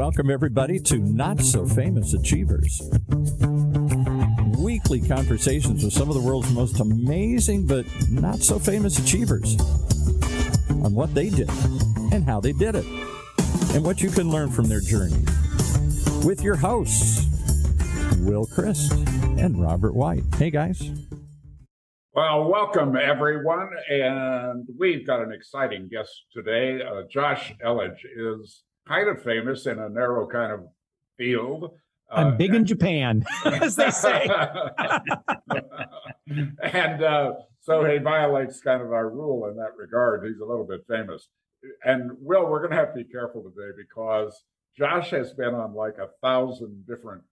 [0.00, 2.80] welcome everybody to Not So Famous Achievers.
[4.56, 9.60] Weekly conversations with some of the world's most amazing but not so famous achievers
[10.70, 11.50] on what they did
[12.14, 12.86] and how they did it,
[13.74, 15.22] and what you can learn from their journey.
[16.24, 17.26] With your hosts,
[18.20, 18.92] Will Christ
[19.36, 20.24] and Robert White.
[20.36, 20.80] Hey, guys.
[22.14, 26.80] Well, welcome everyone, and we've got an exciting guest today.
[26.82, 30.66] Uh, Josh Elledge is kind of famous in a narrow kind of
[31.16, 31.70] field.
[32.10, 34.28] I'm uh, big in Japan, as they say.
[36.62, 40.26] and uh, so he violates kind of our rule in that regard.
[40.26, 41.28] He's a little bit famous.
[41.84, 44.44] And Will, we're going to have to be careful today because
[44.76, 47.22] Josh has been on like a thousand different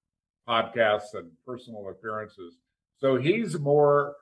[0.49, 2.59] podcasts and personal appearances.
[2.99, 4.15] So he's more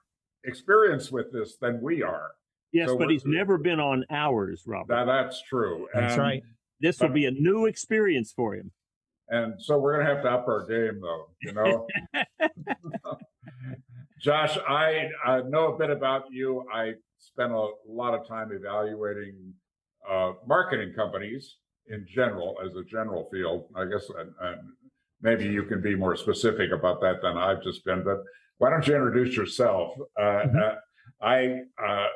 [0.45, 2.31] experienced with this than we are.
[2.73, 4.89] Yes, so but he's never been on ours, Robert.
[4.89, 5.89] That, that's true.
[5.93, 6.43] That's and, right.
[6.81, 8.73] This will be a new experience for him.
[9.29, 11.87] And so we're going to have to up our game, though, you know?
[14.21, 16.65] Josh, I, I know a bit about you.
[16.73, 19.35] I spent a lot of time evaluating
[20.09, 21.57] uh, marketing companies
[21.89, 23.67] in general, as a general field.
[23.75, 24.61] I guess and, and
[25.23, 28.05] maybe you can be more specific about that than I've just been.
[28.05, 28.23] But
[28.59, 29.95] why don't you introduce yourself?
[30.19, 30.59] Uh, mm-hmm.
[30.59, 32.07] uh, I uh,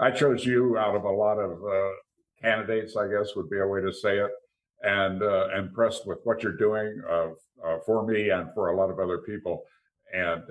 [0.00, 1.92] I chose you out of a lot of uh,
[2.44, 4.30] candidates, I guess would be a way to say it,
[4.82, 7.28] and uh, impressed with what you're doing uh,
[7.86, 9.62] for me and for a lot of other people.
[10.12, 10.42] And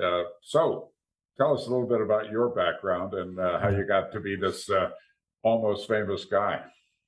[0.41, 0.89] so,
[1.37, 4.69] tell us a little bit about your background and how you got to be this
[5.43, 6.61] almost famous guy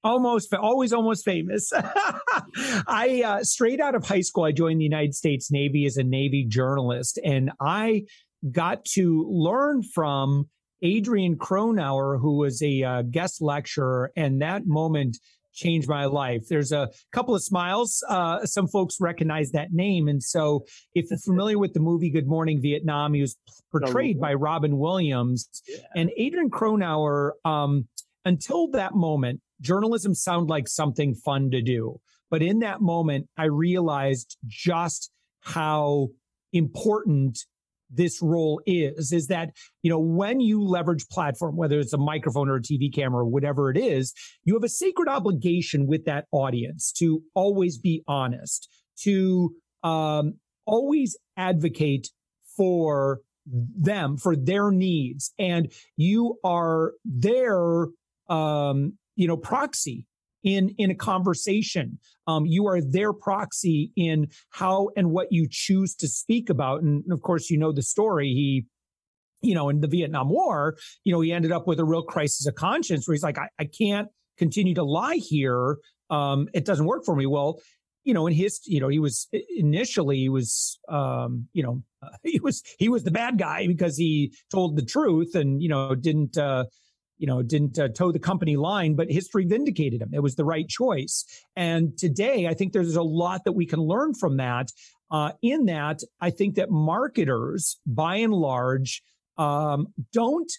[0.04, 1.72] almost always almost famous
[2.88, 6.04] i uh, straight out of high school i joined the united states navy as a
[6.04, 8.04] navy journalist and i
[8.52, 10.48] got to learn from
[10.82, 15.18] adrian cronauer who was a uh, guest lecturer and that moment
[15.54, 20.22] changed my life there's a couple of smiles uh, some folks recognize that name and
[20.22, 23.38] so if you're familiar with the movie good morning vietnam he was
[23.72, 25.78] portrayed by robin williams yeah.
[25.96, 27.88] and adrian cronauer um,
[28.26, 32.00] until that moment journalism sounded like something fun to do.
[32.30, 35.12] But in that moment, I realized just
[35.42, 36.10] how
[36.54, 37.40] important
[37.90, 39.52] this role is is that
[39.82, 43.30] you know when you leverage platform whether it's a microphone or a tv camera or
[43.30, 44.14] whatever it is
[44.44, 49.54] you have a sacred obligation with that audience to always be honest to
[49.84, 50.36] um,
[50.66, 52.10] always advocate
[52.58, 55.34] for them for their needs.
[55.38, 57.88] And you are their
[58.28, 60.06] um, you know, proxy
[60.46, 62.00] in in a conversation.
[62.28, 66.82] Um, you are their proxy in how and what you choose to speak about.
[66.82, 68.28] And of course, you know the story.
[68.28, 68.66] He
[69.42, 72.48] you know, in the Vietnam War, you know, he ended up with a real crisis
[72.48, 74.08] of conscience where he's like, I, I can't
[74.40, 75.78] continue to lie here.
[76.10, 77.28] Um, it doesn't work for me.
[77.28, 77.60] Well,
[78.04, 81.84] you know, in his, you know, he was initially he was, um, you know,
[82.24, 85.94] he was he was the bad guy because he told the truth and you know
[85.96, 86.66] didn't uh,
[87.18, 90.10] you know, didn't uh, toe the company line, but history vindicated him.
[90.14, 91.26] It was the right choice.
[91.56, 94.70] And today, I think there's a lot that we can learn from that.
[95.12, 99.02] Uh, in that, I think that marketers, by and large,
[99.38, 100.52] um, don't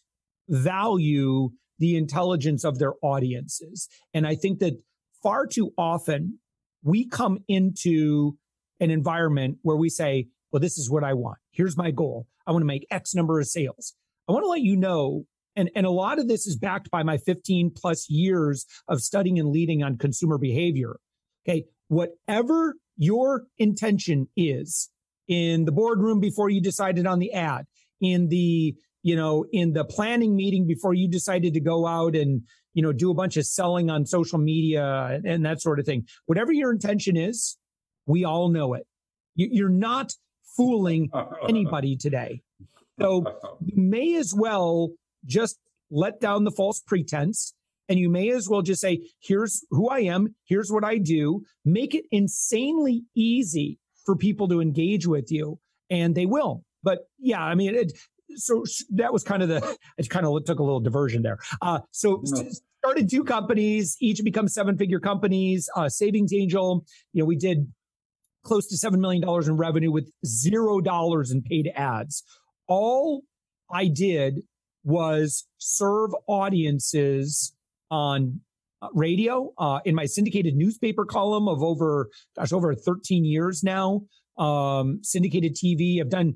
[0.48, 3.88] value the intelligence of their audiences.
[4.14, 4.80] And I think that
[5.22, 6.38] far too often
[6.82, 8.38] we come into
[8.80, 11.38] an environment where we say, well, this is what I want.
[11.50, 12.26] Here's my goal.
[12.46, 13.94] I want to make X number of sales.
[14.28, 17.02] I want to let you know and, and a lot of this is backed by
[17.02, 20.96] my 15 plus years of studying and leading on consumer behavior.
[21.48, 21.64] Okay.
[21.88, 24.90] Whatever your intention is
[25.28, 27.66] in the boardroom before you decided on the ad,
[28.00, 32.42] in the, you know, in the planning meeting before you decided to go out and,
[32.74, 35.86] you know, do a bunch of selling on social media and, and that sort of
[35.86, 36.06] thing.
[36.26, 37.56] Whatever your intention is,
[38.06, 38.86] we all know it.
[39.34, 40.12] You're not
[40.56, 41.10] fooling
[41.48, 42.42] anybody today.
[43.00, 43.24] So
[43.64, 44.90] you may as well
[45.26, 45.58] just
[45.90, 47.54] let down the false pretense.
[47.88, 51.42] And you may as well just say here's who i am here's what i do.
[51.64, 55.58] Make it insanely easy for people to engage with you
[55.90, 56.64] and they will.
[56.82, 57.92] But yeah i mean it,
[58.34, 61.38] so that was kind of the it kind of took a little diversion there.
[61.62, 62.24] Uh, so
[62.78, 67.72] started two companies each become seven figure companies uh, savings angel you know we did
[68.42, 72.24] close to seven million dollars in revenue with zero dollars in paid ads.
[72.66, 73.22] All
[73.70, 74.42] i did
[74.86, 77.52] was serve audiences
[77.90, 78.40] on
[78.80, 84.02] uh, radio uh, in my syndicated newspaper column of over gosh over 13 years now
[84.38, 86.34] um, syndicated tv i've done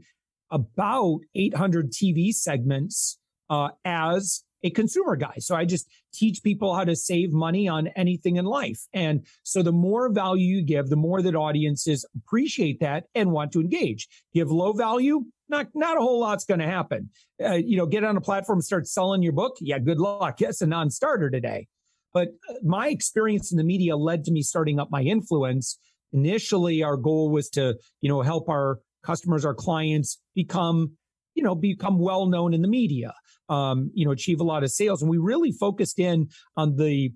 [0.50, 3.19] about 800 tv segments
[3.50, 5.35] uh, as a consumer guy.
[5.38, 8.81] So I just teach people how to save money on anything in life.
[8.93, 13.53] And so the more value you give, the more that audiences appreciate that and want
[13.53, 14.08] to engage.
[14.35, 17.11] Give low value, not not a whole lot's going to happen.
[17.43, 19.56] Uh, you know, get on a platform, start selling your book.
[19.61, 20.41] Yeah, good luck.
[20.41, 21.69] Yes, a non-starter today.
[22.12, 25.79] But uh, my experience in the media led to me starting up my influence.
[26.12, 30.93] Initially, our goal was to, you know, help our customers, our clients become,
[31.35, 33.12] you know, become well known in the media,
[33.49, 35.03] um, you know, achieve a lot of sales.
[35.03, 37.12] And we really focused in on the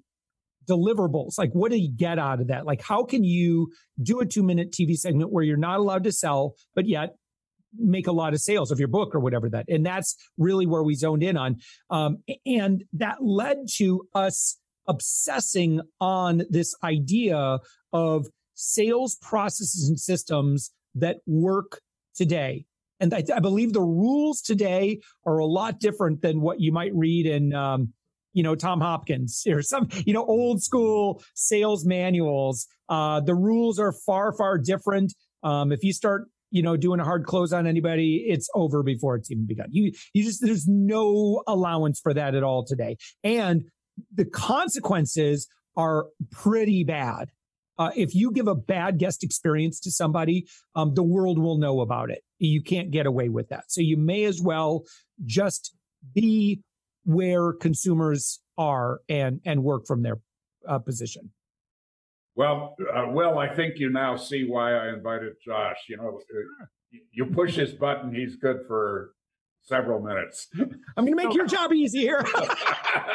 [0.69, 1.38] deliverables.
[1.38, 2.66] Like, what do you get out of that?
[2.66, 3.72] Like, how can you
[4.02, 7.16] do a two minute TV segment where you're not allowed to sell, but yet
[7.79, 9.67] make a lot of sales of your book or whatever that?
[9.69, 11.56] And that's really where we zoned in on.
[11.91, 17.59] Um, and that led to us obsessing on this idea
[17.93, 21.81] of sales processes and systems that work
[22.15, 22.67] today.
[23.00, 26.94] And I, I, believe the rules today are a lot different than what you might
[26.94, 27.93] read in, um,
[28.32, 32.67] you know, Tom Hopkins or some, you know, old school sales manuals.
[32.88, 35.15] Uh, the rules are far, far different.
[35.43, 39.16] Um, if you start, you know, doing a hard close on anybody, it's over before
[39.16, 39.66] it's even begun.
[39.72, 42.96] You, you just, there's no allowance for that at all today.
[43.24, 43.64] And
[44.14, 47.30] the consequences are pretty bad.
[47.76, 50.46] Uh, if you give a bad guest experience to somebody,
[50.76, 52.22] um, the world will know about it.
[52.38, 53.64] You can't get away with that.
[53.66, 54.84] So you may as well
[55.24, 55.74] just
[56.14, 56.62] be
[57.02, 60.20] where consumers are and and work from their
[60.68, 61.32] uh, position.
[62.36, 65.76] Well, uh, well, I think you now see why I invited Josh.
[65.88, 66.66] You know, uh,
[67.12, 69.12] you push his button, he's good for
[69.62, 70.48] several minutes.
[70.58, 72.22] I'm going to make your job easier.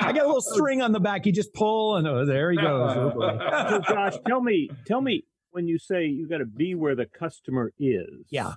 [0.01, 1.25] I got a little string on the back.
[1.25, 2.95] You just pull, and oh, there he goes.
[2.95, 3.13] Oh,
[3.69, 7.05] so, Josh, tell me, tell me when you say you got to be where the
[7.05, 8.27] customer is.
[8.29, 8.53] Yeah.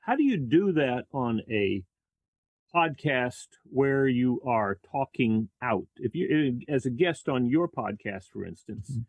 [0.00, 1.82] How do you do that on a
[2.74, 5.86] podcast where you are talking out?
[5.96, 9.00] If you, eh, as a guest on your podcast, for instance, mm-hmm.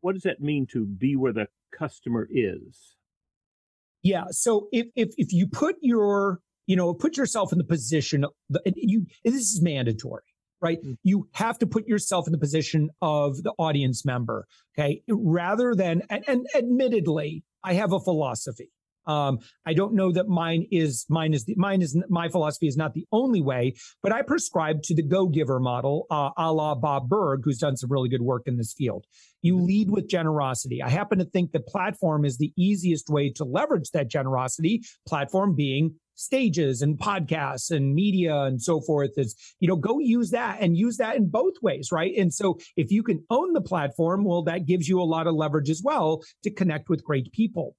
[0.00, 2.96] What does that mean to be where the customer is?
[4.02, 4.24] Yeah.
[4.30, 8.24] So if if if you put your you know, put yourself in the position.
[8.76, 10.22] You this is mandatory,
[10.60, 10.78] right?
[10.78, 10.92] Mm-hmm.
[11.02, 14.46] You have to put yourself in the position of the audience member,
[14.78, 15.02] okay?
[15.08, 18.70] Rather than and, and admittedly, I have a philosophy.
[19.10, 22.76] Um, I don't know that mine is mine is the, mine is my philosophy is
[22.76, 26.76] not the only way, but I prescribe to the go giver model, uh, a la
[26.76, 29.04] Bob Burg, who's done some really good work in this field.
[29.42, 29.66] You mm-hmm.
[29.66, 30.82] lead with generosity.
[30.82, 34.82] I happen to think that platform is the easiest way to leverage that generosity.
[35.08, 40.30] Platform being stages and podcasts and media and so forth is you know go use
[40.30, 43.60] that and use that in both ways right and so if you can own the
[43.60, 47.32] platform well that gives you a lot of leverage as well to connect with great
[47.32, 47.74] people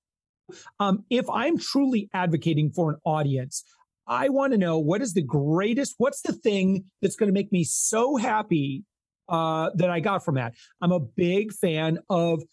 [0.80, 3.64] um, if I'm truly advocating for an audience,
[4.08, 7.52] I want to know what is the greatest, what's the thing that's going to make
[7.52, 8.84] me so happy
[9.30, 10.54] uh, that I got from that.
[10.82, 12.44] I'm a big fan of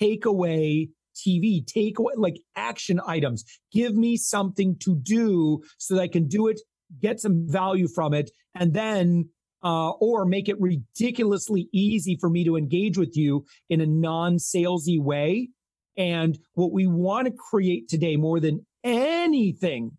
[0.00, 3.44] takeaway TV, takeaway like action items.
[3.72, 6.60] Give me something to do so that I can do it,
[7.00, 9.30] get some value from it, and then
[9.64, 15.00] uh, or make it ridiculously easy for me to engage with you in a non-salesy
[15.00, 15.48] way
[15.96, 19.92] and what we want to create today more than anything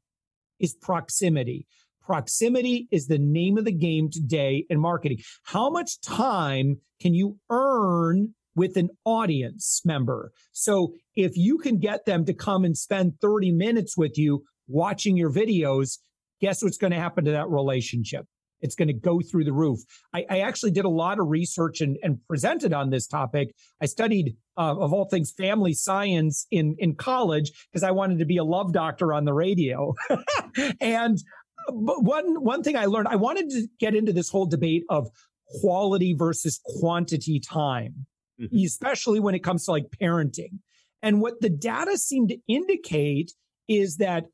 [0.60, 1.66] is proximity.
[2.02, 5.20] Proximity is the name of the game today in marketing.
[5.44, 10.32] How much time can you earn with an audience member?
[10.54, 15.18] So if you can get them to come and spend 30 minutes with you watching
[15.18, 15.98] your videos,
[16.40, 18.26] guess what's going to happen to that relationship?
[18.62, 19.80] It's going to go through the roof.
[20.14, 23.54] I, I actually did a lot of research and, and presented on this topic.
[23.82, 28.26] I studied, uh, of all things, family science in, in college because I wanted to
[28.26, 29.94] be a love doctor on the radio.
[30.82, 31.18] and
[31.68, 35.10] but one one thing I learned, I wanted to get into this whole debate of
[35.62, 38.06] quality versus quantity time,
[38.40, 38.66] mm-hmm.
[38.66, 40.60] especially when it comes to like parenting.
[41.02, 43.34] And what the data seemed to indicate
[43.68, 44.26] is that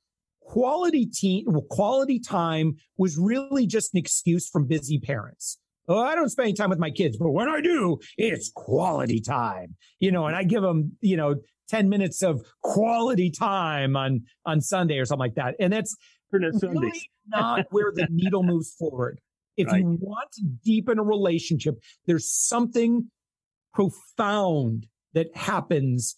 [0.45, 5.57] quality team, quality time was really just an excuse from busy parents.
[5.87, 9.19] Oh, I don't spend any time with my kids, but when I do, it's quality
[9.19, 9.75] time.
[9.99, 11.35] You know, and I give them, you know,
[11.69, 15.55] 10 minutes of quality time on on Sunday or something like that.
[15.59, 15.95] And that's
[16.31, 16.91] really
[17.27, 19.19] not where the needle moves forward.
[19.57, 19.81] If right.
[19.81, 21.75] you want to deepen a relationship,
[22.07, 23.11] there's something
[23.73, 26.15] profound that happens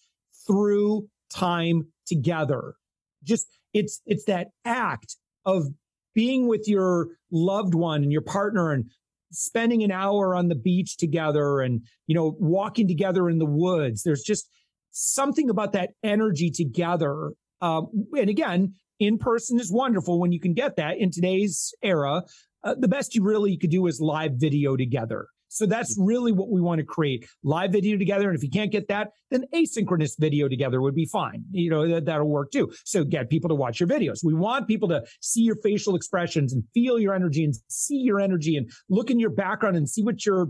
[0.47, 2.75] through time together.
[3.23, 5.67] Just it's it's that act of
[6.15, 8.85] being with your loved one and your partner and
[9.31, 14.01] spending an hour on the beach together and you know walking together in the woods
[14.01, 14.49] there's just
[14.91, 20.53] something about that energy together um, and again in person is wonderful when you can
[20.53, 22.23] get that in today's era
[22.65, 25.27] uh, the best you really could do is live video together.
[25.55, 26.05] So that's mm-hmm.
[26.05, 28.27] really what we want to create live video together.
[28.27, 31.45] And if you can't get that, then asynchronous video together would be fine.
[31.51, 32.71] You know, that, that'll work too.
[32.83, 34.19] So get people to watch your videos.
[34.23, 38.19] We want people to see your facial expressions and feel your energy and see your
[38.19, 40.49] energy and look in your background and see what you're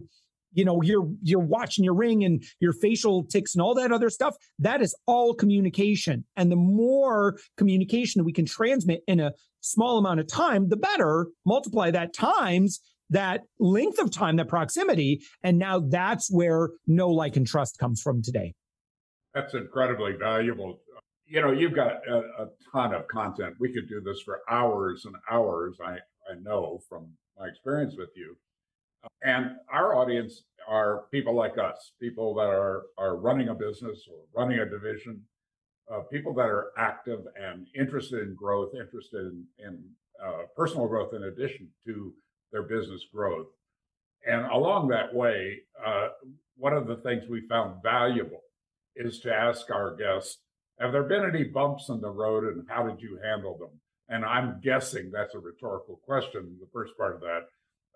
[0.54, 4.10] you know you're you're watching your ring and your facial tics and all that other
[4.10, 9.34] stuff that is all communication and the more communication that we can transmit in a
[9.60, 15.22] small amount of time the better multiply that times that length of time, that proximity.
[15.44, 18.54] And now that's where know like and trust comes from today.
[19.34, 20.80] That's incredibly valuable.
[21.28, 23.56] You know, you've got a, a, ton of content.
[23.60, 25.78] We could do this for hours and hours.
[25.84, 25.94] I,
[26.32, 27.08] I know from
[27.38, 28.38] my experience with you.
[29.24, 34.20] And our audience are people like us, people that are, are running a business or
[34.34, 35.22] running a division,
[35.92, 39.84] uh, people that are active and interested in growth, interested in, in
[40.24, 42.14] uh, personal growth in addition to
[42.56, 43.48] their business growth.
[44.26, 46.08] And along that way, uh,
[46.56, 48.42] one of the things we found valuable
[48.96, 50.38] is to ask our guests,
[50.80, 53.82] have there been any bumps in the road and how did you handle them?
[54.08, 57.42] And I'm guessing that's a rhetorical question, the first part of that.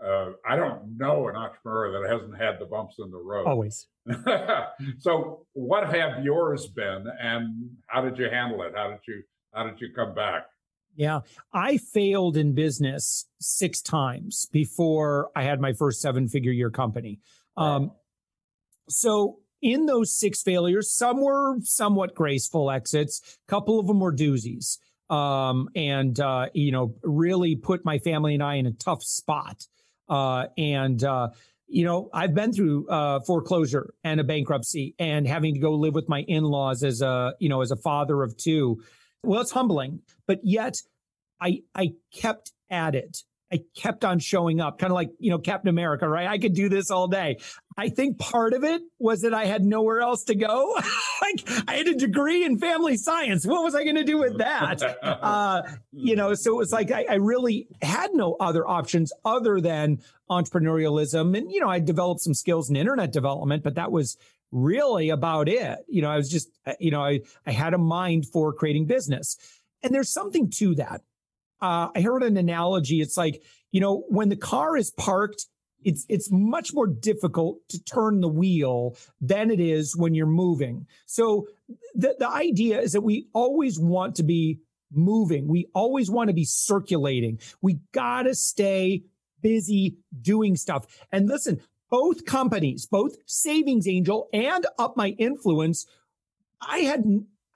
[0.06, 3.48] Uh, I don't know an entrepreneur that hasn't had the bumps in the road.
[3.48, 3.88] Always.
[5.00, 8.72] so, what have yours been, and how did you handle it?
[8.74, 9.24] How did you
[9.54, 10.46] how did you come back?
[11.00, 11.22] Yeah.
[11.54, 17.22] I failed in business six times before I had my first seven figure year company.
[17.56, 17.92] Um,
[18.90, 23.22] so in those six failures, some were somewhat graceful exits.
[23.48, 24.78] A couple of them were doozies.
[25.10, 29.68] Um, and, uh, you know, really put my family and I in a tough spot.
[30.10, 31.30] Uh, and, uh,
[31.66, 35.96] you know, I've been through uh, foreclosure and a bankruptcy and having to go live
[35.96, 38.84] with my in-laws as a, you know, as a father of two.
[39.24, 40.78] Well, it's humbling, but yet
[41.42, 43.24] I I kept at it.
[43.52, 46.28] I kept on showing up, kind of like, you know, Captain America, right?
[46.28, 47.38] I could do this all day.
[47.76, 50.76] I think part of it was that I had nowhere else to go.
[51.22, 53.48] like I had a degree in family science.
[53.48, 54.84] What was I going to do with that?
[55.20, 55.62] Uh,
[55.92, 60.00] you know, so it was like I, I, really had no other options other than
[60.30, 61.38] entrepreneurialism.
[61.38, 64.18] And, you know, I developed some skills in internet development, but that was
[64.52, 65.80] really about it.
[65.88, 68.86] You know, I was just, uh, you know, I, I had a mind for creating
[68.86, 69.38] business.
[69.84, 71.02] And there's something to that.
[71.62, 73.02] Uh, I heard an analogy.
[73.02, 75.46] It's like, you know, when the car is parked,
[75.84, 80.88] it's it's much more difficult to turn the wheel than it is when you're moving.
[81.06, 81.48] So
[81.96, 84.60] the, the idea is that we always want to be
[84.92, 85.48] moving.
[85.48, 87.40] We always want to be circulating.
[87.62, 89.04] We got to stay
[89.42, 90.86] busy doing stuff.
[91.12, 95.86] And listen, both companies, both Savings Angel and Up My Influence,
[96.62, 97.04] I had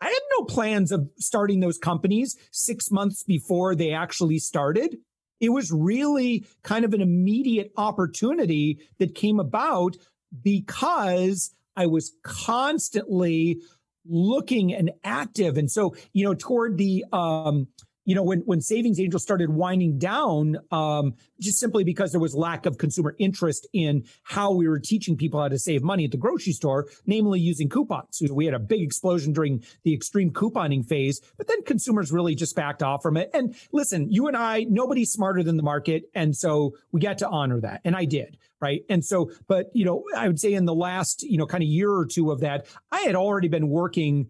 [0.02, 4.98] I had no plans of starting those companies six months before they actually started.
[5.40, 9.96] It was really kind of an immediate opportunity that came about
[10.42, 13.62] because I was constantly
[14.06, 15.58] looking and active.
[15.58, 17.68] And so, you know, toward the um,
[18.06, 22.36] you know, when when Savings Angel started winding down, um, just simply because there was
[22.36, 26.12] lack of consumer interest in how we were teaching people how to save money at
[26.12, 28.22] the grocery store, namely using coupons.
[28.30, 32.56] We had a big explosion during the extreme couponing phase, but then consumers really just
[32.56, 33.30] backed off from it.
[33.34, 37.30] And listen, you and I, nobody's smarter than the market, and so we got to
[37.30, 38.82] honor that, and I did, right?
[38.90, 41.70] And so, but you know, I would say in the last you know kind of
[41.70, 44.28] year or two of that, I had already been working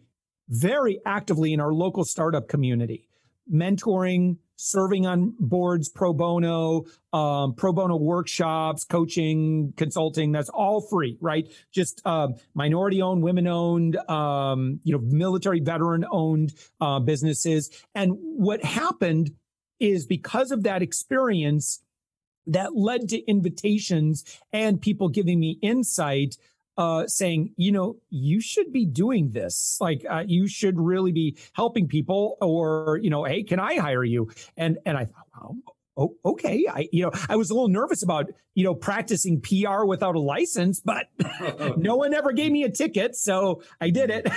[0.47, 3.07] very actively in our local startup community
[3.51, 10.31] mentoring, serving on boards pro bono, um, pro bono workshops, coaching, consulting.
[10.31, 11.51] That's all free, right?
[11.71, 17.69] Just uh, minority owned, women owned, um, you know, military veteran owned uh, businesses.
[17.93, 19.31] And what happened
[19.79, 21.81] is because of that experience,
[22.45, 26.37] that led to invitations and people giving me insight
[26.77, 29.77] uh, saying, you know, you should be doing this.
[29.79, 34.03] Like, uh, you should really be helping people, or you know, hey, can I hire
[34.03, 34.29] you?
[34.57, 35.57] And and I thought, well,
[35.97, 36.65] oh, okay.
[36.69, 40.19] I you know, I was a little nervous about you know practicing PR without a
[40.19, 41.07] license, but
[41.77, 44.27] no one ever gave me a ticket, so I did it.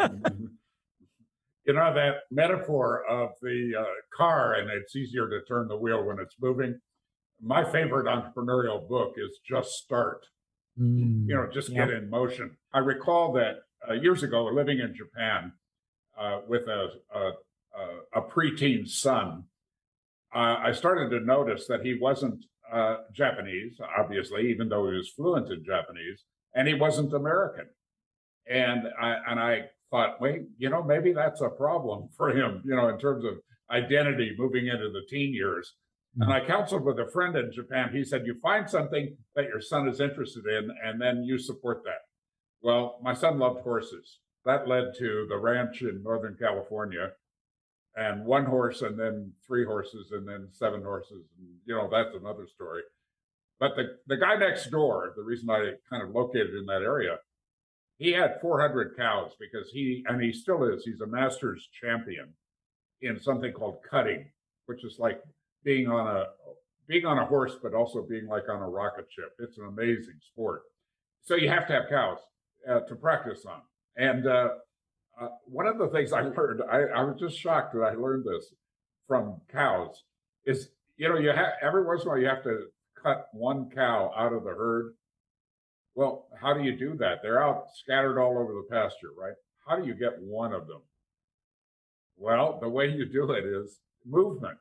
[0.00, 3.84] you know that metaphor of the uh,
[4.14, 6.78] car, and it's easier to turn the wheel when it's moving.
[7.40, 10.26] My favorite entrepreneurial book is Just Start
[10.80, 12.56] Mm, you know, just get in motion.
[12.72, 15.52] I recall that uh, years ago, living in Japan
[16.18, 17.30] uh, with a, a,
[18.14, 19.44] a, preteen son,
[20.34, 25.08] uh, I started to notice that he wasn't uh, Japanese, obviously, even though he was
[25.10, 27.66] fluent in Japanese, and he wasn't American.
[28.48, 32.74] And I, and I thought, wait, you know, maybe that's a problem for him, you
[32.76, 33.34] know, in terms of
[33.70, 35.72] identity moving into the teen years.
[36.18, 36.40] And uh-huh.
[36.42, 37.90] I counseled with a friend in Japan.
[37.92, 41.82] He said, You find something that your son is interested in, and then you support
[41.84, 42.06] that.
[42.62, 44.18] Well, my son loved horses.
[44.44, 47.10] That led to the ranch in Northern California
[47.96, 51.24] and one horse and then three horses and then seven horses.
[51.38, 52.82] And, you know, that's another story.
[53.58, 57.16] But the, the guy next door, the reason I kind of located in that area,
[57.98, 62.34] he had 400 cows because he, and he still is, he's a master's champion
[63.00, 64.30] in something called cutting,
[64.66, 65.20] which is like
[65.66, 66.24] being on a,
[66.86, 69.32] being on a horse, but also being like on a rocket ship.
[69.40, 70.62] It's an amazing sport.
[71.22, 72.18] So you have to have cows
[72.70, 73.60] uh, to practice on.
[73.96, 74.50] And uh,
[75.20, 78.24] uh, one of the things I learned, I, I, was just shocked that I learned
[78.24, 78.46] this
[79.08, 80.04] from cows,
[80.44, 82.66] is you know you have every once in a while you have to
[83.02, 84.94] cut one cow out of the herd.
[85.96, 87.20] Well, how do you do that?
[87.22, 89.34] They're out scattered all over the pasture, right?
[89.66, 90.82] How do you get one of them?
[92.16, 94.58] Well, the way you do it is movement.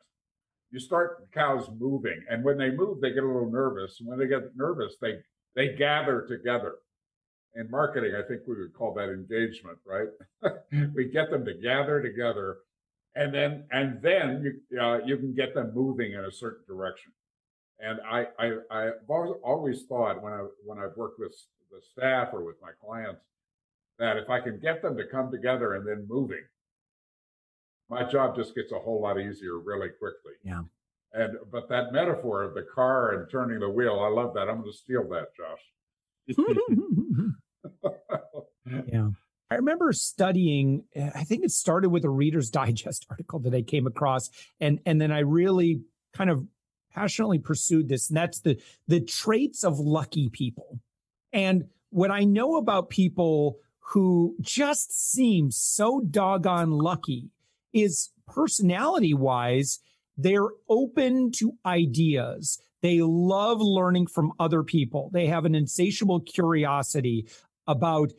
[0.75, 4.01] You start cows moving, and when they move, they get a little nervous.
[4.01, 5.20] And when they get nervous, they
[5.55, 6.75] they gather together
[7.55, 10.10] in marketing, I think we would call that engagement, right?
[10.94, 12.58] we get them to gather together,
[13.15, 17.13] and then and then you uh, you can get them moving in a certain direction.
[17.79, 21.34] And I I I've always thought when I when I've worked with
[21.72, 23.22] the staff or with my clients
[23.98, 26.44] that if I can get them to come together and then moving,
[27.89, 30.34] my job just gets a whole lot easier really quickly.
[30.44, 30.63] Yeah.
[31.13, 34.50] And but that metaphor of the car and turning the wheel, I love that.
[34.50, 35.62] I'm going to steal that, Josh.
[38.92, 39.10] yeah.
[39.50, 43.62] I remember studying, eh, I think it started with a Reader's Digest article that I
[43.62, 44.30] came across.
[44.60, 45.82] And, and then I really
[46.13, 46.46] kind of
[46.94, 48.10] passionately pursued this.
[48.10, 50.80] And that's the, the traits of lucky people.
[51.32, 57.30] And what I know about people who just seem so doggone lucky
[57.75, 59.79] is personality wise,
[60.17, 62.60] they're open to ideas.
[62.82, 65.10] They love learning from other people.
[65.13, 67.27] They have an insatiable curiosity
[67.67, 68.13] about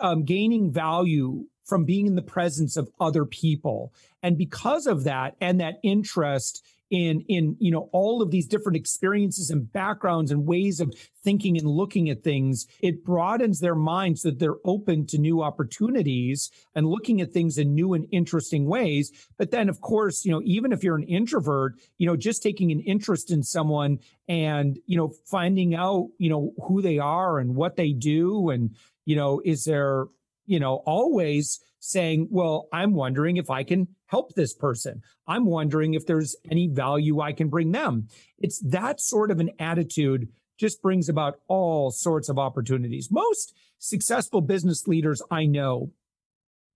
[0.00, 3.92] um, gaining value from being in the presence of other people.
[4.22, 8.76] And because of that and that interest in in you know all of these different
[8.76, 14.22] experiences and backgrounds and ways of thinking and looking at things it broadens their minds
[14.22, 18.66] so that they're open to new opportunities and looking at things in new and interesting
[18.66, 19.10] ways.
[19.38, 22.70] But then of course you know even if you're an introvert you know just taking
[22.70, 27.56] an interest in someone and you know finding out you know who they are and
[27.56, 28.76] what they do and
[29.06, 30.06] you know is there
[30.46, 35.00] you know always saying well i'm wondering if i can help this person.
[35.26, 38.08] I'm wondering if there's any value i can bring them.
[38.38, 40.28] It's that sort of an attitude
[40.58, 43.08] just brings about all sorts of opportunities.
[43.10, 45.90] Most successful business leaders i know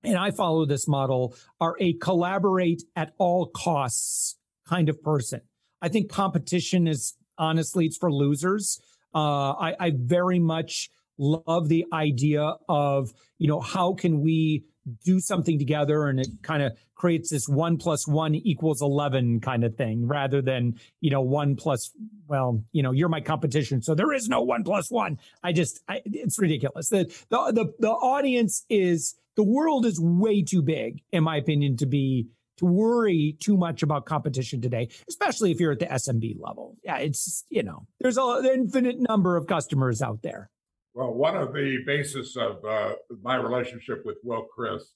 [0.03, 5.41] and i follow this model are a collaborate at all costs kind of person.
[5.81, 8.81] I think competition is honestly it's for losers.
[9.15, 14.65] Uh, I, I very much love the idea of, you know, how can we
[15.05, 19.65] do something together and it kind of creates this one plus one equals 11 kind
[19.65, 21.91] of thing rather than, you know, one plus,
[22.29, 23.83] well, you know, you're my competition.
[23.83, 25.19] So there is no one plus one.
[25.43, 26.89] I just, I, it's ridiculous.
[26.89, 31.77] The, the, the, the audience is, the world is way too big, in my opinion,
[31.79, 36.41] to be to worry too much about competition today, especially if you're at the SMB
[36.41, 36.77] level.
[36.83, 40.49] Yeah, it's you know, there's an infinite number of customers out there.
[40.97, 44.95] Well, one of the basis of uh, my relationship with Will Christ,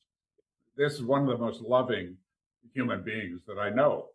[0.74, 2.16] this is one of the most loving
[2.72, 4.06] human beings that I know.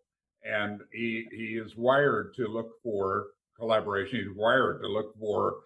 [0.44, 4.18] And he, he is wired to look for collaboration.
[4.18, 5.58] He's wired to look for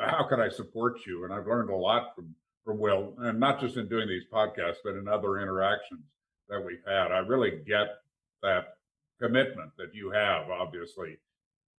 [0.00, 1.24] uh, how can I support you?
[1.24, 2.34] And I've learned a lot from,
[2.64, 6.06] from Will, and not just in doing these podcasts, but in other interactions
[6.48, 7.12] that we've had.
[7.12, 7.98] I really get
[8.42, 8.78] that
[9.20, 11.18] commitment that you have, obviously,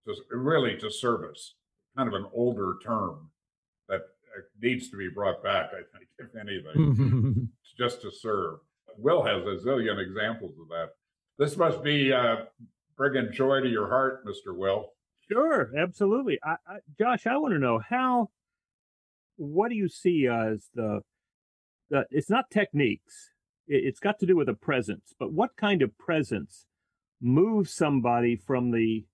[0.06, 1.56] to really to service,
[1.96, 3.32] kind of an older term
[3.90, 8.60] that uh, needs to be brought back, I think, if anything, just to serve.
[8.98, 10.90] Will has a zillion examples of that.
[11.38, 12.46] This must be uh,
[12.98, 14.56] bringing joy to your heart, Mr.
[14.56, 14.94] Will.
[15.32, 16.40] Sure, absolutely.
[16.44, 18.30] I, I, Josh, I want to know how,
[19.36, 21.02] what do you see as the,
[21.90, 23.30] the it's not techniques,
[23.68, 26.66] it, it's got to do with a presence, but what kind of presence
[27.22, 29.06] moves somebody from the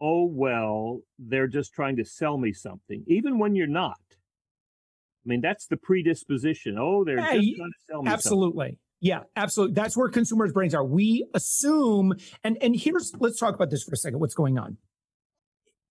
[0.00, 3.98] oh, well, they're just trying to sell me something, even when you're not.
[5.24, 6.76] I mean, that's the predisposition.
[6.78, 8.66] Oh, they're hey, just trying to sell me absolutely.
[8.66, 8.78] Something.
[9.00, 9.74] Yeah, absolutely.
[9.74, 10.84] That's where consumers' brains are.
[10.84, 14.20] We assume, and and here's let's talk about this for a second.
[14.20, 14.76] What's going on?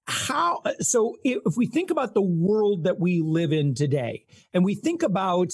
[0.06, 1.16] How so?
[1.24, 5.52] If we think about the world that we live in today, and we think about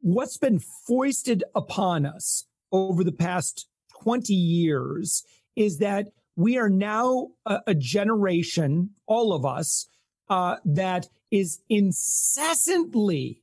[0.00, 3.68] what's been foisted upon us over the past
[4.02, 5.24] 20 years,
[5.56, 9.88] is that we are now a, a generation, all of us,
[10.28, 13.42] uh, that is incessantly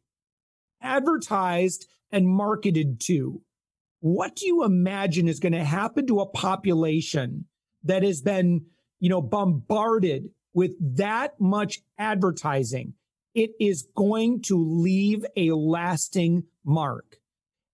[0.82, 3.41] advertised and marketed to.
[4.00, 7.46] What do you imagine is going to happen to a population
[7.84, 8.65] that has been,
[9.00, 12.93] you know, bombarded with that much advertising?
[13.34, 17.17] It is going to leave a lasting mark.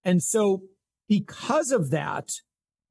[0.03, 0.63] And so,
[1.07, 2.31] because of that,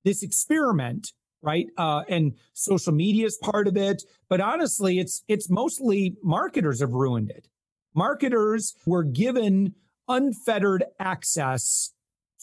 [0.04, 5.48] this experiment, right, uh, and social media is part of it, but honestly, it's it's
[5.50, 7.48] mostly marketers have ruined it.
[7.94, 9.74] Marketers were given
[10.08, 11.92] unfettered access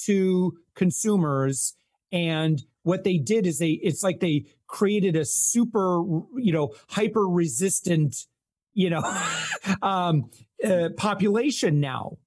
[0.06, 1.76] to consumers
[2.12, 6.02] and what they did is they it's like they created a super
[6.38, 8.28] you know hyper resistant
[8.74, 9.02] you know
[9.82, 10.30] um,
[10.64, 12.18] uh, population now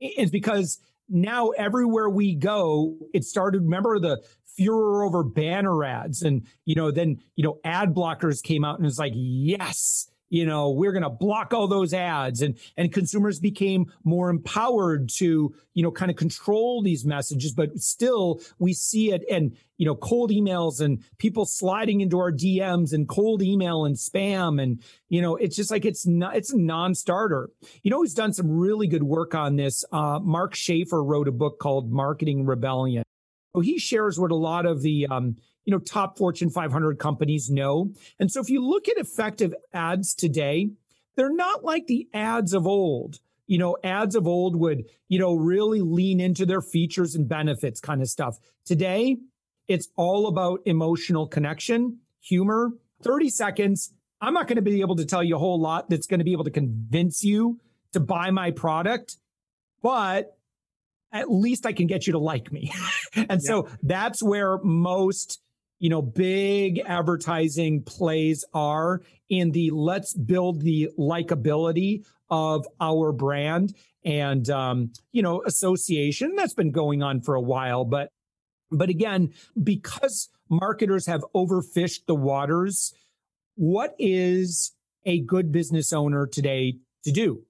[0.00, 4.20] it's because now everywhere we go it started remember the
[4.56, 6.22] furor over banner ads.
[6.22, 10.44] And you know then you know ad blockers came out and it's like yes you
[10.44, 12.42] know we're going to block all those ads.
[12.42, 17.52] And and consumers became more empowered to you know kind of control these messages.
[17.52, 22.32] But still we see it and you know cold emails and people sliding into our
[22.32, 24.60] dms and cold email and spam.
[24.60, 27.50] And you know it's just like it's not it's a non-starter.
[27.82, 29.84] You know who's done some really good work on this?
[29.92, 33.04] Uh, mark schaefer wrote a book called marketing rebellion
[33.56, 37.50] so he shares what a lot of the um, you know, top Fortune 500 companies
[37.50, 37.90] know.
[38.20, 40.72] And so if you look at effective ads today,
[41.16, 43.18] they're not like the ads of old.
[43.46, 47.80] You know, ads of old would, you know, really lean into their features and benefits
[47.80, 48.36] kind of stuff.
[48.66, 49.16] Today,
[49.68, 52.72] it's all about emotional connection, humor,
[53.04, 53.94] 30 seconds.
[54.20, 56.24] I'm not going to be able to tell you a whole lot that's going to
[56.24, 57.58] be able to convince you
[57.94, 59.16] to buy my product,
[59.82, 60.36] but
[61.16, 62.72] at least I can get you to like me.
[63.14, 63.38] and yeah.
[63.38, 65.40] so that's where most
[65.78, 73.74] you know, big advertising plays are in the let's build the likability of our brand
[74.04, 76.34] and, um, you know, association.
[76.36, 77.84] That's been going on for a while.
[77.84, 78.10] But,
[78.70, 82.94] but again, because marketers have overfished the waters,
[83.56, 84.72] what is
[85.04, 87.42] a good business owner today to do?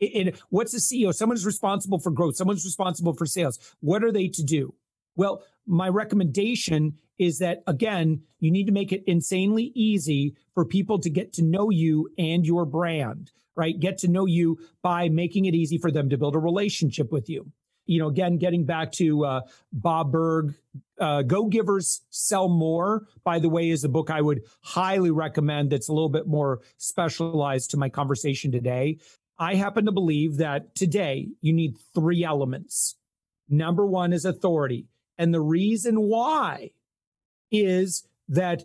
[0.00, 1.14] And what's the CEO?
[1.14, 2.36] Someone's responsible for growth.
[2.36, 3.58] Someone's responsible for sales.
[3.80, 4.74] What are they to do?
[5.16, 10.98] Well, my recommendation is that again, you need to make it insanely easy for people
[11.00, 13.78] to get to know you and your brand, right?
[13.78, 17.28] Get to know you by making it easy for them to build a relationship with
[17.28, 17.52] you.
[17.86, 19.40] You know, again, getting back to uh,
[19.72, 20.54] Bob Burg,
[21.00, 25.70] uh, Go Givers Sell More, by the way, is a book I would highly recommend
[25.70, 28.98] that's a little bit more specialized to my conversation today.
[29.40, 32.96] I happen to believe that today you need three elements.
[33.48, 34.86] Number one is authority.
[35.16, 36.72] And the reason why
[37.50, 38.64] is that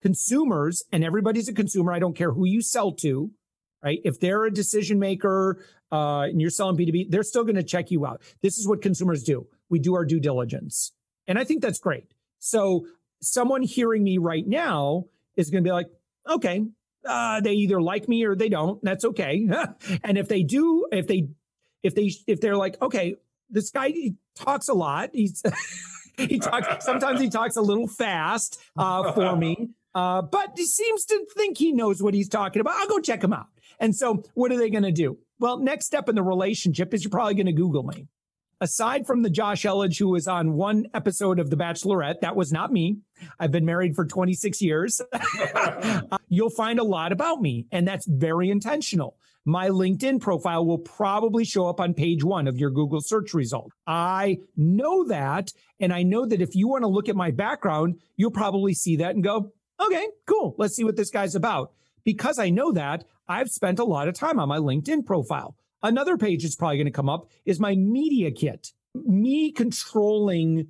[0.00, 3.32] consumers, and everybody's a consumer, I don't care who you sell to,
[3.82, 3.98] right?
[4.04, 5.58] If they're a decision maker
[5.90, 8.22] uh, and you're selling B2B, they're still going to check you out.
[8.42, 9.48] This is what consumers do.
[9.68, 10.92] We do our due diligence.
[11.26, 12.04] And I think that's great.
[12.38, 12.86] So
[13.20, 15.88] someone hearing me right now is going to be like,
[16.30, 16.64] okay,
[17.06, 18.82] uh, they either like me or they don't.
[18.82, 19.48] That's okay.
[20.04, 21.28] and if they do, if they,
[21.82, 23.16] if they, if they're like, okay,
[23.50, 23.92] this guy
[24.34, 25.10] talks a lot.
[25.12, 25.42] He's
[26.16, 31.04] he talks sometimes he talks a little fast uh, for me, uh, but he seems
[31.06, 32.74] to think he knows what he's talking about.
[32.76, 33.46] I'll go check him out.
[33.78, 35.18] And so, what are they going to do?
[35.38, 38.08] Well, next step in the relationship is you're probably going to Google me.
[38.60, 42.52] Aside from the Josh Elledge who was on one episode of The Bachelorette, that was
[42.52, 42.98] not me.
[43.38, 45.00] I've been married for 26 years.
[46.28, 49.16] You'll find a lot about me, and that's very intentional
[49.46, 53.70] my LinkedIn profile will probably show up on page one of your Google search result.
[53.86, 55.52] I know that.
[55.78, 58.96] And I know that if you want to look at my background, you'll probably see
[58.96, 60.56] that and go, okay, cool.
[60.58, 61.72] Let's see what this guy's about.
[62.04, 65.56] Because I know that, I've spent a lot of time on my LinkedIn profile.
[65.86, 68.72] Another page that's probably going to come up is my media kit.
[68.92, 70.66] Me controlling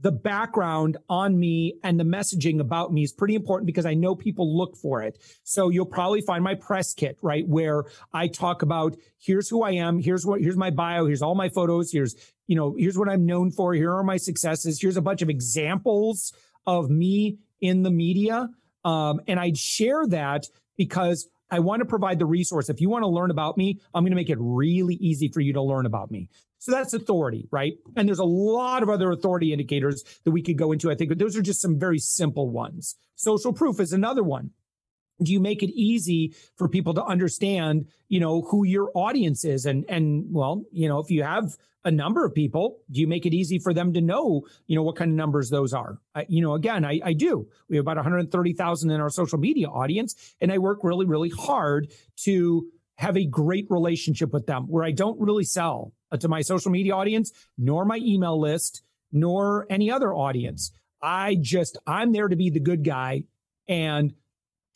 [0.00, 4.16] the background on me and the messaging about me is pretty important because I know
[4.16, 5.16] people look for it.
[5.44, 7.46] So you'll probably find my press kit, right?
[7.46, 11.36] Where I talk about here's who I am, here's what here's my bio, here's all
[11.36, 12.16] my photos, here's,
[12.48, 15.30] you know, here's what I'm known for, here are my successes, here's a bunch of
[15.30, 16.32] examples
[16.66, 18.48] of me in the media.
[18.84, 22.68] Um, and I'd share that because I want to provide the resource.
[22.68, 25.40] If you want to learn about me, I'm going to make it really easy for
[25.40, 26.28] you to learn about me.
[26.58, 27.74] So that's authority, right?
[27.96, 30.90] And there's a lot of other authority indicators that we could go into.
[30.90, 32.96] I think, but those are just some very simple ones.
[33.14, 34.50] Social proof is another one.
[35.22, 39.66] Do you make it easy for people to understand you know who your audience is?
[39.66, 43.24] And and well you know if you have a number of people do you make
[43.24, 45.98] it easy for them to know you know what kind of numbers those are?
[46.14, 47.48] I, you know again I, I do.
[47.68, 51.92] We have about 130000 in our social media audience and i work really really hard
[52.24, 56.70] to have a great relationship with them where i don't really sell to my social
[56.70, 60.72] media audience nor my email list nor any other audience.
[61.00, 63.24] I just i'm there to be the good guy
[63.68, 64.14] and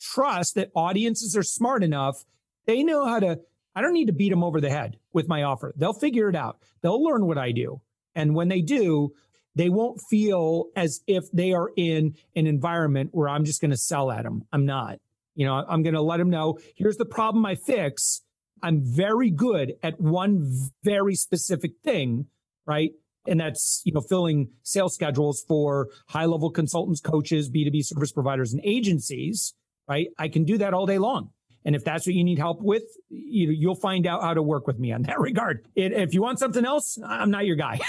[0.03, 2.25] trust that audiences are smart enough.
[2.65, 3.39] They know how to,
[3.75, 5.73] I don't need to beat them over the head with my offer.
[5.75, 6.59] They'll figure it out.
[6.81, 7.81] They'll learn what I do.
[8.15, 9.13] And when they do,
[9.55, 13.77] they won't feel as if they are in an environment where I'm just going to
[13.77, 14.43] sell at them.
[14.51, 14.99] I'm not.
[15.35, 18.21] You know, I'm going to let them know here's the problem I fix.
[18.61, 22.27] I'm very good at one very specific thing,
[22.65, 22.91] right?
[23.25, 28.53] And that's, you know, filling sales schedules for high level consultants, coaches, B2B service providers,
[28.53, 29.53] and agencies
[29.87, 30.07] right?
[30.17, 31.29] I can do that all day long.
[31.65, 34.67] And if that's what you need help with, you, you'll find out how to work
[34.67, 35.65] with me on that regard.
[35.75, 37.79] It, if you want something else, I'm not your guy.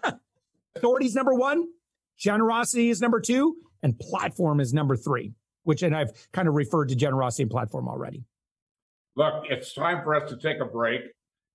[0.76, 1.66] Authority is number one,
[2.16, 5.32] generosity is number two, and platform is number three,
[5.64, 8.24] which, and I've kind of referred to generosity and platform already.
[9.16, 11.00] Look, it's time for us to take a break,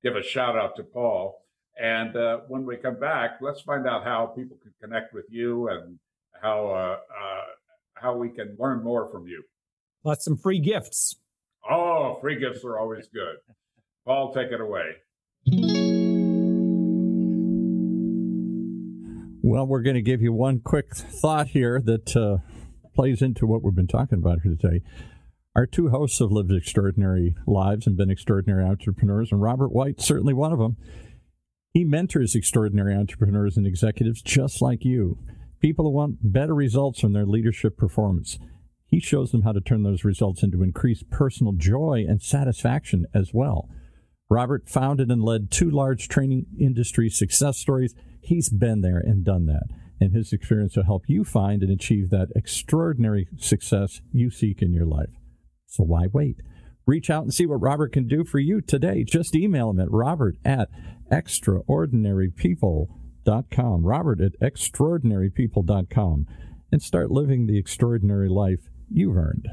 [0.04, 1.40] give a shout out to Paul.
[1.82, 5.70] And uh, when we come back, let's find out how people can connect with you
[5.70, 5.98] and
[6.42, 7.42] how uh, uh,
[7.94, 9.44] how we can learn more from you.
[10.04, 11.16] Plus some free gifts.
[11.70, 13.38] Oh, free gifts are always good.
[14.06, 14.98] Paul, take it away.
[19.42, 22.38] Well, we're going to give you one quick thought here that uh,
[22.94, 24.82] plays into what we've been talking about here today.
[25.56, 30.34] Our two hosts have lived extraordinary lives and been extraordinary entrepreneurs, and Robert White, certainly
[30.34, 30.78] one of them.
[31.72, 35.20] He mentors extraordinary entrepreneurs and executives just like you,
[35.60, 38.40] people who want better results from their leadership performance.
[38.94, 43.34] He shows them how to turn those results into increased personal joy and satisfaction as
[43.34, 43.68] well.
[44.30, 47.96] Robert founded and led two large training industry success stories.
[48.22, 49.64] He's been there and done that,
[50.00, 54.74] and his experience will help you find and achieve that extraordinary success you seek in
[54.74, 55.10] your life.
[55.66, 56.44] So why wait?
[56.86, 59.04] Reach out and see what Robert can do for you today.
[59.04, 60.70] Just email him at robert at
[61.12, 63.88] extraordinarypeople.com.
[63.88, 66.28] Robert at extraordinarypeople.com
[66.72, 69.50] and start living the extraordinary life you've earned.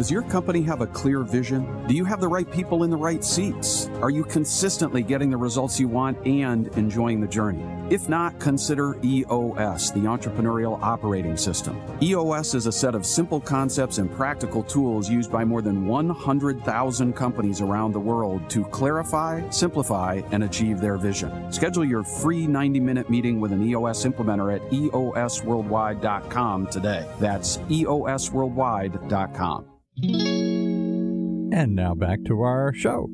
[0.00, 1.86] Does your company have a clear vision?
[1.86, 3.90] Do you have the right people in the right seats?
[4.00, 7.62] Are you consistently getting the results you want and enjoying the journey?
[7.94, 11.78] If not, consider EOS, the Entrepreneurial Operating System.
[12.00, 17.12] EOS is a set of simple concepts and practical tools used by more than 100,000
[17.12, 21.52] companies around the world to clarify, simplify, and achieve their vision.
[21.52, 27.06] Schedule your free 90 minute meeting with an EOS implementer at EOSworldwide.com today.
[27.18, 29.66] That's EOSworldwide.com.
[29.96, 33.10] And now back to our show.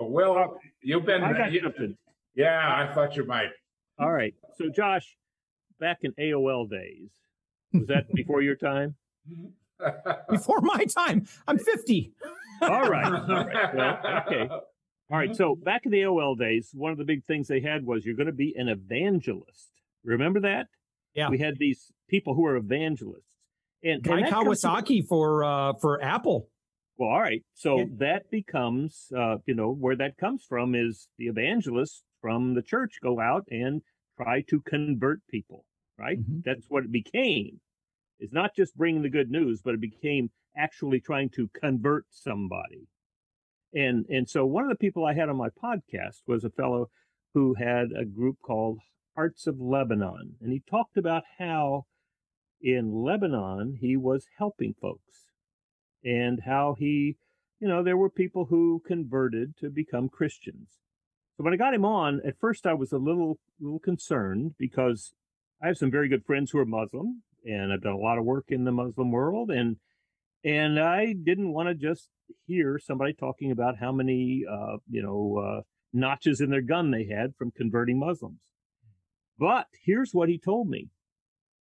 [0.00, 0.46] Well, uh,
[0.82, 1.22] you've been.
[1.22, 1.96] I got you, something.
[2.34, 3.50] Yeah, I thought you might.
[3.98, 4.34] All right.
[4.56, 5.16] So, Josh,
[5.78, 7.10] back in AOL days,
[7.72, 8.96] was that before your time?
[10.30, 12.12] Before my time, I'm 50.
[12.62, 13.12] All right.
[13.28, 13.74] All right.
[13.74, 14.48] Well, okay.
[14.48, 15.34] All right.
[15.34, 18.14] So, back in the AOL days, one of the big things they had was you're
[18.14, 19.72] going to be an evangelist.
[20.04, 20.68] Remember that?
[21.14, 21.28] Yeah.
[21.28, 23.33] We had these people who were evangelists.
[23.84, 26.48] And, Guy and that comes to- Kawasaki for uh, for Apple.
[26.96, 27.42] Well, all right.
[27.54, 27.84] So Yeah.
[27.98, 32.98] that becomes, uh, you know, where that comes from is the evangelists from the church
[33.02, 33.82] go out and
[34.16, 35.64] try to convert people,
[35.98, 36.18] right?
[36.20, 36.44] Mhm.
[36.44, 37.60] That's what it became.
[38.20, 42.86] It's not just bringing the good news, but it became actually trying to convert somebody.
[43.74, 46.90] And and so one of the people I had on my podcast was a fellow
[47.34, 48.78] who had a group called
[49.16, 51.86] Hearts of Lebanon, and he talked about how
[52.60, 55.26] in Lebanon he was helping folks
[56.04, 57.16] and how he,
[57.60, 60.68] you know, there were people who converted to become Christians.
[61.36, 65.14] So when I got him on, at first I was a little little concerned because
[65.62, 68.24] I have some very good friends who are Muslim, and I've done a lot of
[68.24, 69.76] work in the Muslim world, and
[70.44, 72.10] and I didn't want to just
[72.46, 75.62] hear somebody talking about how many, uh, you know, uh,
[75.92, 78.40] notches in their gun they had from converting Muslims.
[79.38, 80.90] But here's what he told me.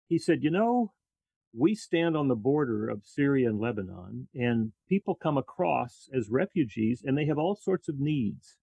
[0.07, 0.91] He said, you know,
[1.57, 7.01] we stand on the border of Syria and Lebanon, and people come across as refugees
[7.03, 8.57] and they have all sorts of needs.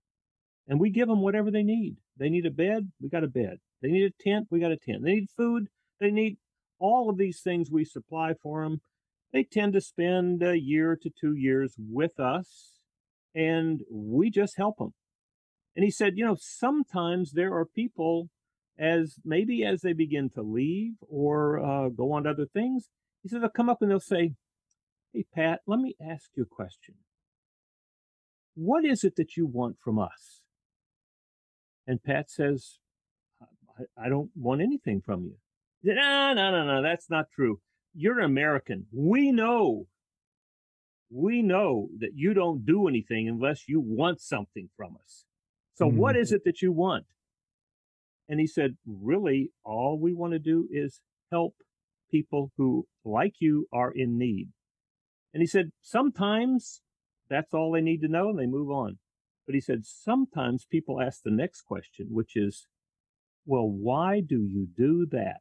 [0.69, 1.97] And we give them whatever they need.
[2.17, 3.59] They need a bed, we got a bed.
[3.81, 5.03] They need a tent, we got a tent.
[5.03, 5.69] They need food,
[6.01, 6.37] they need
[6.79, 8.81] all of these things we supply for them.
[9.33, 12.81] They tend to spend a year to two years with us,
[13.35, 14.93] and we just help them.
[15.75, 18.29] And he said, you know, sometimes there are people
[18.83, 22.89] as maybe as they begin to leave or uh, go on to other things,
[23.23, 24.35] he said they'll come up and they'll say,
[25.13, 26.97] Hey, Pat, let me ask you a question.
[28.55, 30.41] What is it that you want from us?
[31.87, 32.79] And Pat says,
[33.79, 35.37] I, I don't want anything from you.
[35.85, 37.61] Said, no, no, no, no, that's not true.
[37.95, 38.87] You're an American.
[38.93, 39.87] We know,
[41.11, 45.25] we know that you don't do anything unless you want something from us.
[45.75, 45.95] So mm.
[45.95, 47.05] what is it that you want?
[48.33, 51.53] And he said, really, all we want to do is help
[52.11, 54.49] people who, like you, are in need.
[55.35, 56.81] And he said, sometimes
[57.29, 58.97] that's all they need to know and they move on.
[59.45, 62.69] But he said, sometimes people ask the next question, which is,
[63.45, 65.41] well, why do you do that?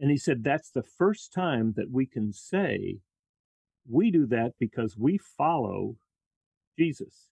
[0.00, 2.96] And he said, that's the first time that we can say
[3.88, 5.94] we do that because we follow
[6.76, 7.28] Jesus.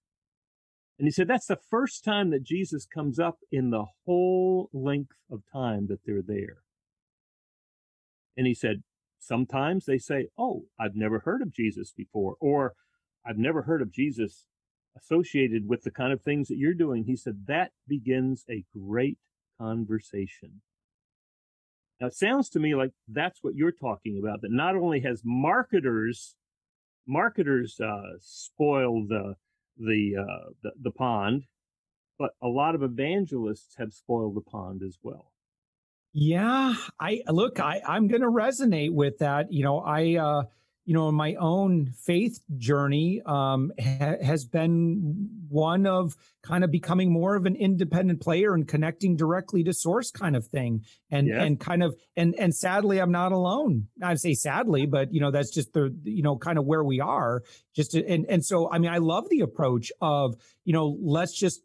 [0.98, 5.16] And he said, that's the first time that Jesus comes up in the whole length
[5.30, 6.58] of time that they're there.
[8.36, 8.82] And he said,
[9.18, 12.74] sometimes they say, oh, I've never heard of Jesus before, or
[13.26, 14.46] I've never heard of Jesus
[14.96, 17.04] associated with the kind of things that you're doing.
[17.04, 19.18] He said, that begins a great
[19.58, 20.60] conversation.
[22.00, 25.22] Now, it sounds to me like that's what you're talking about, that not only has
[25.24, 26.36] marketers,
[27.06, 29.34] marketers, uh, spoiled, uh,
[29.78, 31.44] the, uh, the, the pond,
[32.18, 35.32] but a lot of evangelists have spoiled the pond as well.
[36.16, 39.52] Yeah, I look, I I'm going to resonate with that.
[39.52, 40.44] You know, I uh
[40.84, 47.10] you know, my own faith journey um, ha- has been one of kind of becoming
[47.10, 50.84] more of an independent player and connecting directly to source kind of thing.
[51.10, 51.42] And, yeah.
[51.42, 53.88] and kind of, and, and sadly, I'm not alone.
[54.02, 57.00] I'd say sadly, but you know, that's just the, you know, kind of where we
[57.00, 57.42] are
[57.74, 61.32] just, to, and, and so, I mean, I love the approach of, you know, let's
[61.32, 61.62] just,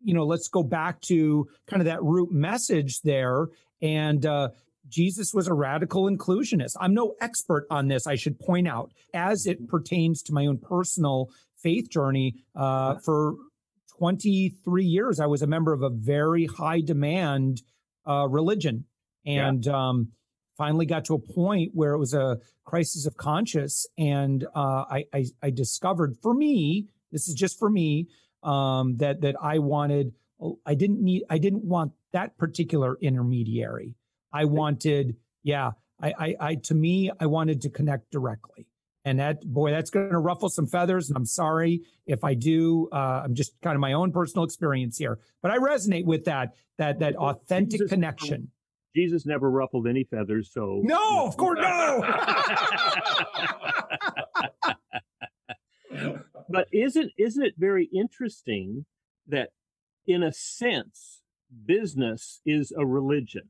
[0.00, 3.48] you know, let's go back to kind of that root message there
[3.82, 4.50] and uh,
[4.88, 6.72] Jesus was a radical inclusionist.
[6.80, 10.58] I'm no expert on this, I should point out, as it pertains to my own
[10.58, 11.30] personal
[11.62, 12.36] faith journey.
[12.54, 13.34] Uh, for
[13.98, 17.62] 23 years, I was a member of a very high demand
[18.06, 18.84] uh, religion.
[19.26, 19.88] And yeah.
[19.88, 20.12] um,
[20.56, 23.86] finally got to a point where it was a crisis of conscience.
[23.98, 28.08] And uh, I, I, I, discovered for me, this is just for me,
[28.42, 30.12] um, that, that I wanted,
[30.64, 33.94] I didn't need, I didn't want that particular intermediary.
[34.32, 38.66] I wanted, yeah, I, I, I, to me, I wanted to connect directly.
[39.04, 41.08] And that, boy, that's going to ruffle some feathers.
[41.08, 42.88] And I'm sorry if I do.
[42.92, 46.54] Uh, I'm just kind of my own personal experience here, but I resonate with that,
[46.76, 48.50] that, that authentic Jesus, connection.
[48.94, 50.50] Jesus never ruffled any feathers.
[50.52, 52.04] So no, of course, no.
[56.48, 58.84] but isn't, isn't it very interesting
[59.26, 59.50] that
[60.06, 61.22] in a sense,
[61.64, 63.48] business is a religion?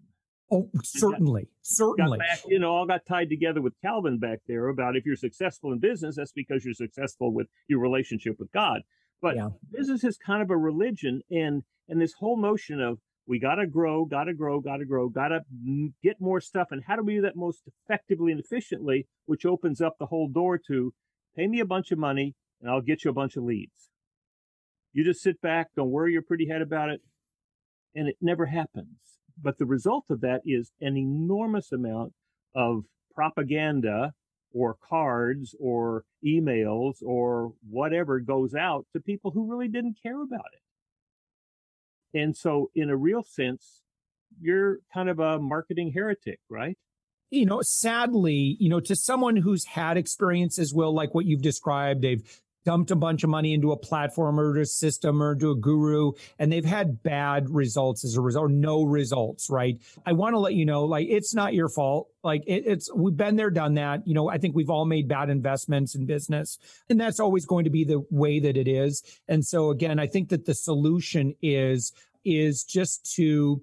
[0.50, 2.18] Oh, certainly, got, certainly.
[2.18, 5.16] Got back, you know, all got tied together with Calvin back there about if you're
[5.16, 8.80] successful in business, that's because you're successful with your relationship with God.
[9.20, 9.48] But yeah.
[9.70, 13.66] business is kind of a religion, and and this whole notion of we got to
[13.66, 15.40] grow, got to grow, got to grow, got to
[16.02, 19.80] get more stuff, and how do we do that most effectively and efficiently, which opens
[19.82, 20.94] up the whole door to
[21.36, 23.90] pay me a bunch of money and I'll get you a bunch of leads.
[24.92, 27.00] You just sit back, don't worry your pretty head about it,
[27.94, 32.12] and it never happens but the result of that is an enormous amount
[32.54, 34.12] of propaganda
[34.52, 40.46] or cards or emails or whatever goes out to people who really didn't care about
[40.52, 42.18] it.
[42.18, 43.82] And so, in a real sense,
[44.40, 46.76] you're kind of a marketing heretic, right?
[47.30, 52.00] You know, sadly, you know, to someone who's had experiences, Will, like what you've described,
[52.00, 52.22] they've
[52.68, 56.12] dumped a bunch of money into a platform or a system or to a guru
[56.38, 59.80] and they've had bad results as a result or no results right?
[60.04, 62.08] I want to let you know like it's not your fault.
[62.22, 64.06] Like it, it's we've been there done that.
[64.06, 66.58] You know i think we've all made bad investments in business
[66.90, 69.02] and that's always going to be the way that it is.
[69.26, 73.62] And so again i think that the solution is is just to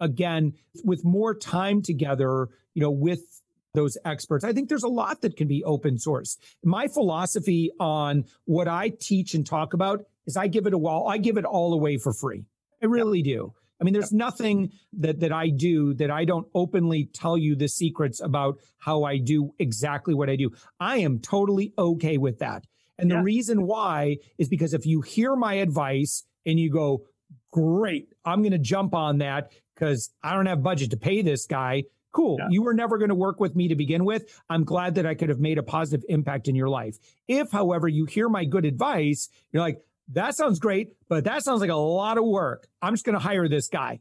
[0.00, 3.42] again with more time together you know with
[3.74, 4.44] those experts.
[4.44, 6.38] I think there's a lot that can be open source.
[6.64, 11.08] My philosophy on what I teach and talk about is I give it a wall.
[11.08, 12.44] I give it all away for free.
[12.82, 13.52] I really do.
[13.80, 17.68] I mean, there's nothing that that I do that I don't openly tell you the
[17.68, 20.50] secrets about how I do exactly what I do.
[20.78, 22.66] I am totally okay with that.
[22.98, 23.16] And yeah.
[23.16, 27.06] the reason why is because if you hear my advice and you go,
[27.50, 31.46] great, I'm going to jump on that because I don't have budget to pay this
[31.46, 32.36] guy Cool.
[32.38, 32.46] Yeah.
[32.50, 34.42] You were never going to work with me to begin with.
[34.48, 36.96] I'm glad that I could have made a positive impact in your life.
[37.28, 39.78] If, however, you hear my good advice, you're like,
[40.12, 42.66] that sounds great, but that sounds like a lot of work.
[42.82, 44.00] I'm just going to hire this guy.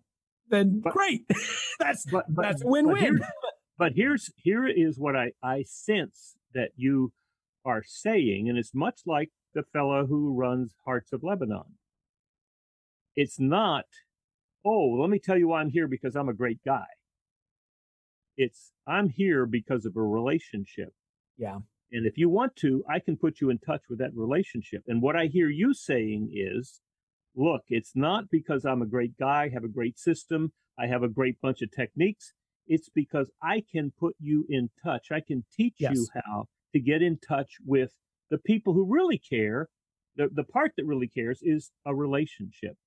[0.49, 1.25] then but, great.
[1.79, 2.95] that's but, but, that's win-win.
[2.95, 3.19] But, here,
[3.77, 7.11] but here's here is what I I sense that you
[7.63, 11.75] are saying, and it's much like the fellow who runs Hearts of Lebanon.
[13.15, 13.85] It's not,
[14.65, 16.85] oh, let me tell you why I'm here because I'm a great guy.
[18.39, 20.93] It's I'm here because of a relationship.
[21.37, 21.57] Yeah.
[21.91, 24.83] And if you want to, I can put you in touch with that relationship.
[24.87, 26.79] And what I hear you saying is,
[27.35, 31.09] look, it's not because I'm a great guy, have a great system, I have a
[31.09, 32.33] great bunch of techniques.
[32.65, 35.07] It's because I can put you in touch.
[35.11, 35.91] I can teach yes.
[35.95, 37.91] you how to get in touch with
[38.29, 39.67] the people who really care.
[40.15, 42.77] The, the part that really cares is a relationship.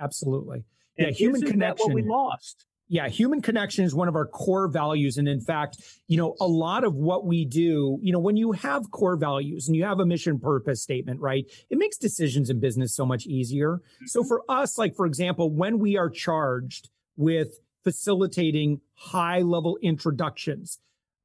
[0.00, 0.64] Absolutely.
[0.98, 1.86] And yeah, human connection.
[1.86, 2.66] what we lost?
[2.88, 5.16] Yeah, human connection is one of our core values.
[5.16, 8.52] And in fact, you know, a lot of what we do, you know, when you
[8.52, 12.60] have core values and you have a mission purpose statement, right, it makes decisions in
[12.60, 13.78] business so much easier.
[13.78, 14.06] Mm-hmm.
[14.06, 20.78] So for us, like, for example, when we are charged with facilitating high level introductions,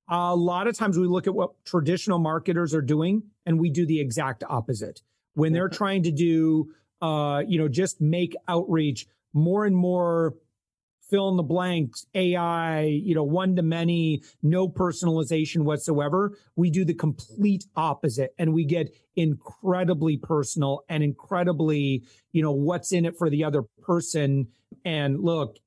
[0.10, 3.86] a lot of times we look at what traditional marketers are doing and we do
[3.86, 5.02] the exact opposite.
[5.36, 10.36] When they're trying to do, uh, you know, just make outreach more and more
[11.12, 16.38] fill in the blanks, AI, you know, one to many, no personalization whatsoever.
[16.56, 22.94] We do the complete opposite and we get incredibly personal and incredibly, you know, what's
[22.94, 24.48] in it for the other person.
[24.86, 25.58] And look,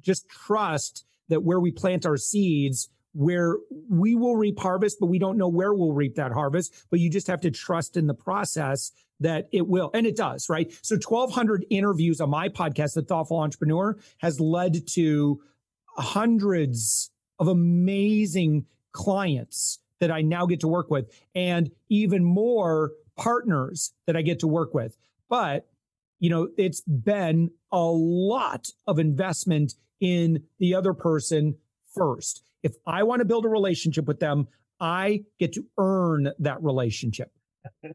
[0.00, 3.56] just trust that where we plant our seeds, where
[3.88, 6.74] we will reap harvest, but we don't know where we'll reap that harvest.
[6.90, 9.90] But you just have to trust in the process that it will.
[9.94, 10.72] And it does, right?
[10.82, 15.40] So 1,200 interviews on my podcast, The Thoughtful Entrepreneur, has led to
[15.96, 23.92] hundreds of amazing clients that I now get to work with and even more partners
[24.06, 24.96] that I get to work with.
[25.28, 25.68] But,
[26.18, 31.56] you know, it's been a lot of investment in the other person
[31.94, 32.42] first.
[32.64, 34.48] If I want to build a relationship with them,
[34.80, 37.30] I get to earn that relationship.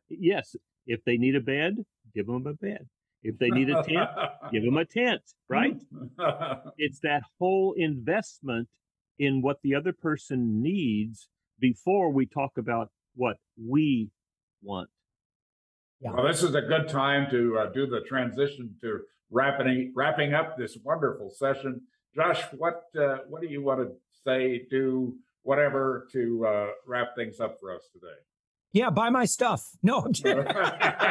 [0.09, 0.55] yes.
[0.85, 2.87] If they need a bed, give them a bed.
[3.23, 4.09] If they need a tent,
[4.53, 5.75] give them a tent, right?
[6.77, 8.69] it's that whole investment
[9.17, 11.27] in what the other person needs
[11.59, 14.09] before we talk about what we
[14.61, 14.89] want.
[15.99, 16.11] Yeah.
[16.13, 19.01] Well, this is a good time to uh, do the transition to
[19.31, 21.81] wrapping wrapping up this wonderful session.
[22.15, 23.95] Josh, what uh, what do you want to
[24.25, 28.15] say, do whatever to uh, wrap things up for us today?
[28.71, 29.67] Yeah, buy my stuff.
[29.81, 31.07] No, i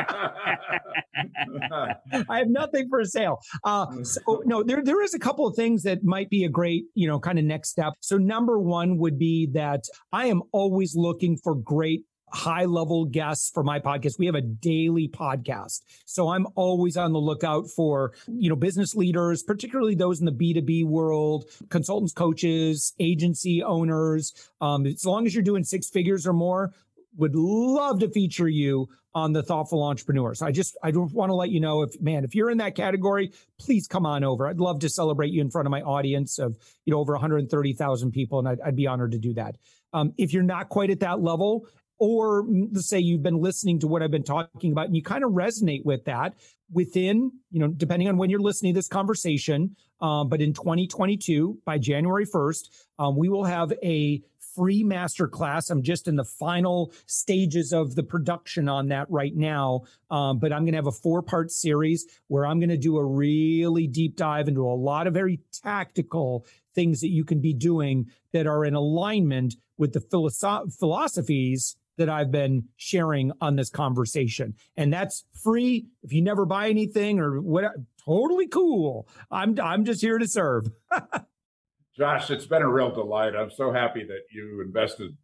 [2.31, 3.41] have nothing for sale.
[3.65, 6.85] Uh, so no, there there is a couple of things that might be a great,
[6.95, 7.95] you know, kind of next step.
[7.99, 9.83] So number one would be that
[10.13, 14.19] I am always looking for great high level guests for my podcast.
[14.19, 15.83] We have a daily podcast.
[16.05, 20.33] So I'm always on the lookout for, you know, business leaders, particularly those in the
[20.33, 24.33] B2B world, consultants, coaches, agency owners.
[24.61, 26.73] Um, as long as you're doing six figures or more,
[27.17, 30.43] would love to feature you on the thoughtful entrepreneurs.
[30.43, 32.75] I just I don't want to let you know if man if you're in that
[32.75, 34.47] category, please come on over.
[34.47, 38.13] I'd love to celebrate you in front of my audience of you know over 130,000
[38.13, 39.57] people, and I'd, I'd, be honored to do that.
[39.93, 41.67] Um, if you're not quite at that level
[41.99, 45.33] or say you've been listening to what I've been talking about and you kind of
[45.33, 46.35] resonate with that
[46.71, 49.75] within, you know, depending on when you're listening to this conversation.
[50.01, 52.69] Um, but in 2022, by January 1st,
[52.99, 54.23] um, we will have a
[54.55, 55.71] free masterclass.
[55.71, 59.83] I'm just in the final stages of the production on that right now.
[60.11, 62.99] Um, but I'm going to have a four part series where I'm going to do
[62.99, 66.45] a really deep dive into a lot of very tactical
[66.75, 72.09] things that you can be doing that are in alignment with the philosoph- philosophies that
[72.09, 74.55] I've been sharing on this conversation.
[74.77, 75.87] And that's free.
[76.03, 77.73] If you never buy anything or what,
[78.05, 79.09] totally cool.
[79.31, 80.71] I'm, I'm just here to serve.
[81.97, 83.35] Josh, it's been a real delight.
[83.37, 85.17] I'm so happy that you invested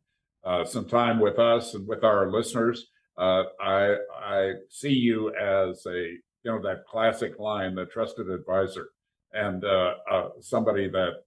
[0.44, 2.86] uh, some time with us and with our listeners.
[3.16, 8.88] Uh, I, I see you as a, you know, that classic line, the trusted advisor
[9.34, 11.24] and uh, uh somebody that